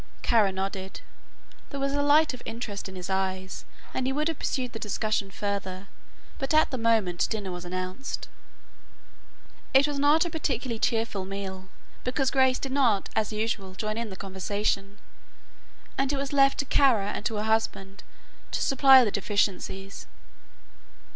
[0.23, 1.01] Kara nodded.
[1.69, 4.79] There was the light of interest in his eyes and he would have pursued the
[4.79, 5.89] discussion further,
[6.39, 8.27] but at the moment dinner was announced.
[9.75, 11.69] It was not a particularly cheerful meal
[12.03, 14.97] because Grace did not as usual join in the conversation,
[15.99, 18.01] and it was left to Kara and to her husband
[18.49, 20.07] to supply the deficiencies.